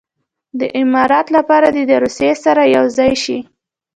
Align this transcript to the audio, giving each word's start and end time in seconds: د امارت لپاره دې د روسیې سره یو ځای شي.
د 0.59 0.61
امارت 0.81 1.27
لپاره 1.37 1.67
دې 1.75 1.83
د 1.89 1.93
روسیې 2.03 2.33
سره 2.43 2.61
یو 2.75 2.85
ځای 2.97 3.11
شي. 3.23 3.37